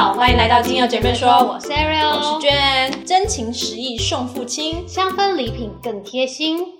[0.00, 6.79] 好，欢迎来到精油姐妹说，我是 Ariel，我是娟，真情实意送父亲，香氛礼品更贴心。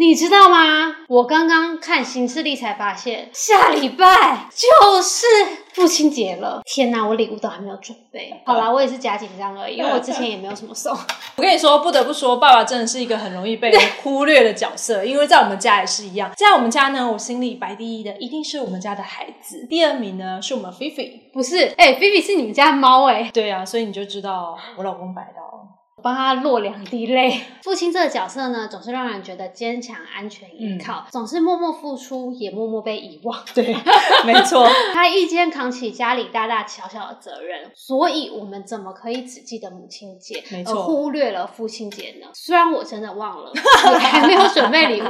[0.00, 0.96] 你知道吗？
[1.08, 5.26] 我刚刚看行事历才发现，下礼拜就是
[5.74, 6.62] 父亲节了。
[6.64, 8.32] 天哪，我礼物都还没有准备。
[8.46, 10.96] 好啦，我也是假紧张而已，因为我之前也没有什么送。
[11.36, 13.70] 我跟你说，不得不说，爸爸真的是一个很容易被
[14.02, 16.32] 忽略的角色，因为在我们家也是一样。
[16.34, 21.28] 在我们家呢，我心里排第一的一定是我们家的孩子，第二名呢是我们菲菲。
[21.30, 23.30] 不是，哎，菲菲是你们家的猫哎。
[23.34, 25.76] 对啊，所以你就知道我老公摆到。
[26.02, 27.40] 帮他落两滴泪。
[27.62, 33.38] 父亲这个角色呢，总是让人觉得坚强、安全、依靠，总是默默付出，也默默被遗忘。
[33.54, 33.76] 对，
[34.24, 37.70] 没错，他一肩扛起家里大大小小的责任。
[37.74, 42.28] 所以，我们怎么可以只记得母亲节，而忽略了父亲节呢？
[42.34, 43.52] 虽然我真的忘了，
[43.92, 45.06] 我还没有准备礼物，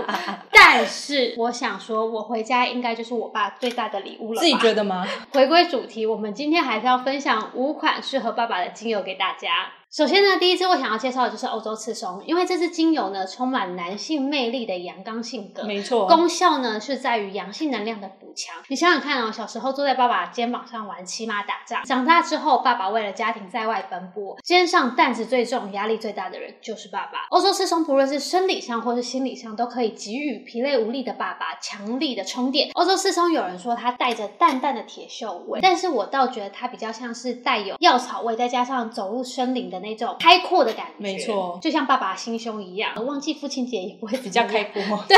[0.53, 4.41] 但是我想说，我回家应该就是我爸最大的礼物了。
[4.41, 5.07] 自己觉得吗？
[5.33, 9.71] 回归主题，我们今天还是要分享五款适合爸爸的精油给大家。
[9.93, 18.55] 首先呢，第一支我想要介绍的就是欧洲刺松，因为这支精油呢充满男性魅力的阳刚性格，没错，功效呢是在于阳性能量的补强。
[18.69, 27.27] 你想想看哦，小时候坐在爸爸肩膀上玩骑马打仗，长大之后爸爸为了家庭在外奔波，肩上担子最重、压力最大的人就是爸爸。
[27.31, 32.71] 欧洲刺松不论是生理上或是心理上，都可以给予疲累无力的爸爸强力的充电。
[32.75, 39.80] 欧洲刺松有人说它带着淡淡的铁锈味，但是我倒觉得它比较像是带有药草味，再加上走入森林的。
[39.81, 42.93] 那种开阔的感觉，没错，就像爸爸心胸一样。
[43.07, 44.81] 忘记父亲节也不会比较开阔。
[45.09, 45.17] 对，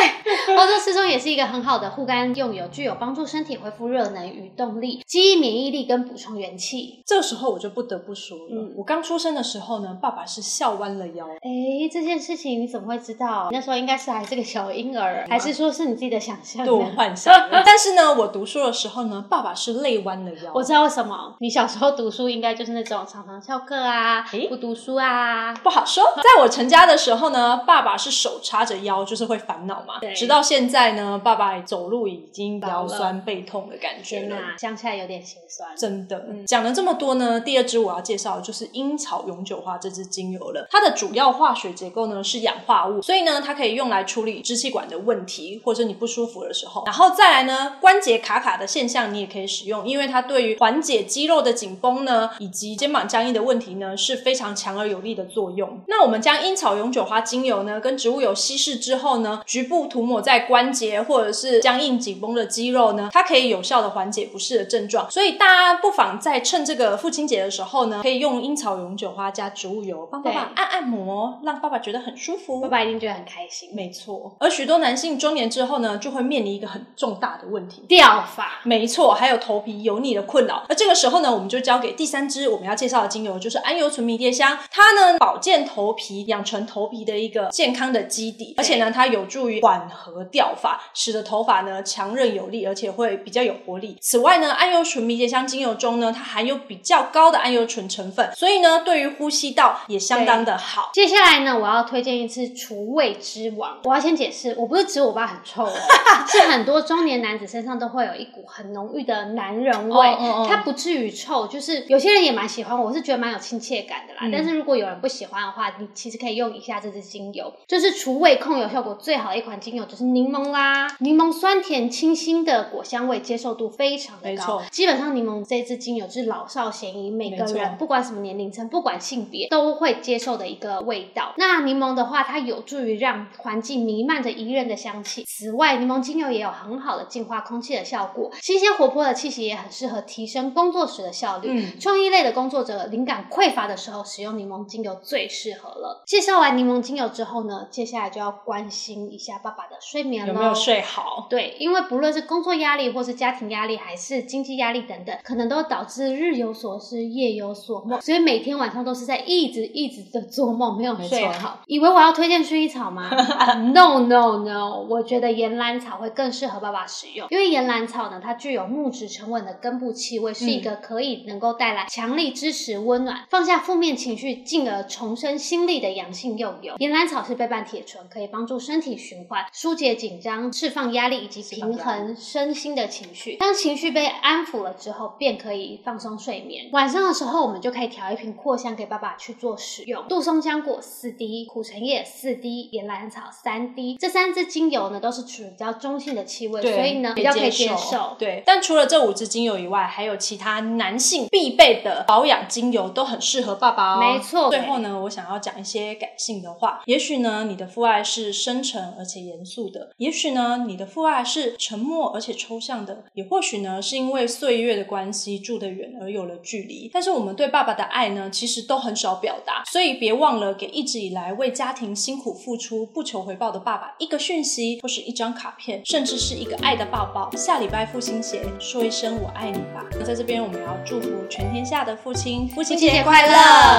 [0.57, 7.03] 欧洲四中也是一个很好的护肝用油，具有帮助身体恢复热能与动力、记忆免疫力跟补充元气。
[7.07, 11.27] 这个时候我就不得不说了，我刚出生的时候呢，爸爸是笑弯了腰。
[11.27, 13.49] 哎，这件事情你怎么会知道？
[13.51, 16.65] 那时候应该是还是个小婴儿，还是说是你自己的想象？
[16.65, 17.35] 对，幻想。
[17.67, 20.53] 但是呢，我读书的时候呢，爸爸是累弯了腰。
[20.55, 24.25] 我知道为什么，你小时候读书应该就是那种常常翘课啊。
[24.53, 26.05] 不读书啊，不好说。
[26.23, 29.95] 在我成家的时候呢，爸爸是手叉着腰，就是会烦恼嘛。
[30.15, 35.75] 直到现在呢，爸爸走路已经腰酸背痛的感觉了，想起来有点心酸。
[35.75, 40.69] 真的，讲了这么多呢，第二支我要介绍的就是樱草永久花这支精油了。
[40.71, 46.83] 它的主要化学结构呢是氧化物，所以呢，它可以用来处理支气管的问题，或者你不舒服的时候。
[46.85, 54.42] 然后再来呢，关节卡卡的现象你也可以使用，因为它对于缓解肌肉的紧绷呢，以及肩膀僵硬的问题呢，是非常。
[54.43, 55.81] 常强而有力的作用。
[55.87, 65.09] 那我们将樱草永久花精油呢，跟植物油稀释之后呢，局部涂抹在关节或者是僵硬紧绷的肌肉呢，它可以有效的缓解不适的症状。
[65.09, 72.61] 所以大家不妨在趁这个父亲节的时候呢，可以用樱草永久花加植物油帮爸爸按按摩，让爸爸觉得很舒服。
[72.61, 73.71] 爸爸一定觉得很开心。
[73.73, 74.35] 没错。
[74.41, 78.61] 而许多男性中年之后呢，就会面临一个很重大的问题——掉发。
[78.65, 80.65] 没错，还有头皮油腻的困扰。
[80.69, 84.59] 而这个时候呢，我们就交给第三支我们要介绍的精油，就是安油纯迷迭香。
[84.71, 93.97] 它呢，保健头皮，养成头皮的一个健康的基底，而且呢，它有助于缓和掉发，使得头发呢强韧有力，而且会比较有活力。
[94.01, 100.91] 此外呢，桉油醇迷迭香精油中呢，它含有比较高的桉油醇成分，所以呢，对于呼吸道也相当的好。
[100.93, 103.79] 接下来呢，我要推荐一次除味之王。
[103.85, 105.73] 我要先解释，我不是指我爸很臭哦，
[106.29, 110.17] 是很多中年男子身上都会有一股很浓郁的男人味，
[110.49, 114.22] 它不至于臭，就是有些人也蛮喜欢，我是觉得蛮有亲切感的啦。
[114.31, 120.87] 但是如果有人不喜欢的话，你其实可以用一下这支精油，就是除味控油效果最好的一款精油，就是柠檬啦。
[121.01, 124.63] 柠檬酸甜清新的果香味，接受度非常的高。
[124.71, 131.35] 基本上柠檬这支精油是老少咸宜，每个人不管什么年龄层，不管性别都会接受的一个味道。
[131.37, 135.25] 那柠檬的话，它有助于让环境弥漫着宜人的香气。
[135.25, 141.49] 此外，柠檬精油也有很好的净化空气的效果，新鲜活泼的气息也很适合提升工作时的效率。
[141.51, 144.93] 嗯，创意类的工作者灵感匮乏的时候，使用柠檬精油。
[145.03, 146.03] 最适合了。
[146.07, 151.27] 介绍完柠檬精油之后呢，接下来就要关心一下爸爸的睡眠了，有没有睡好？
[151.29, 161.61] 对，因为不论是工作压力，或是家庭压力，还是经济压力等等，可能都导致日有所思，夜有所梦，所以每天晚上都是在一直一直的做梦，没有睡好。
[161.67, 163.11] 以为我要推荐薰衣草吗？
[163.73, 176.75] No No No，我觉得岩兰草会更适合爸爸使用，因为岩兰草呢，它具有木质沉稳的根部气味，是一个可以能够带来强力支持、温暖、放下负面情绪，进而重生心力的阳性用油。
[176.79, 183.37] 岩兰草是倍半铁醇，可以帮助身体循环、疏解紧张、释放压力以及平衡身心的情绪。
[183.37, 186.69] 当情绪被安抚了之后，便可以放松睡眠。
[186.73, 190.05] 晚上的时候，我们就可以调一瓶扩香给爸爸去做使用。
[190.09, 198.17] 杜松浆果四滴，苦橙叶四滴，岩兰草三滴，这三支精油呢，都是属于比较中性的气味，所以呢比较可以接受。
[198.19, 204.01] 对，但除了这五支精油以外，还有其他男性必备的保养精油，都很适合爸爸哦。
[204.01, 204.51] 没错。
[204.51, 206.83] 最后呢，我想要讲一些感性的话。
[206.87, 216.91] 也许呢，你的父爱是深沉而且严肃的；也许呢，你的父爱是沉默而且抽象的；也或许呢，是因为岁月的关系住得远而有了距离。
[216.93, 227.31] 但是我们对爸爸的爱呢，其实都很少表达，所以别忘了给一直以来为家庭辛苦付出、不求回报的爸爸一个讯息，或是一张卡片，甚至是一个爱的抱抱。
[227.37, 229.85] 下礼拜父亲节，说一声我爱你吧。
[229.93, 233.72] 那在这边，我们要祝福全天下的父亲，父亲节快乐。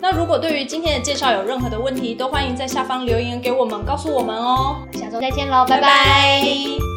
[0.00, 4.76] 那如果对于今天的介绍有任何的问题，都欢迎在下方留言给我们，告诉我们哦。
[4.92, 6.87] 下周再见喽，拜拜。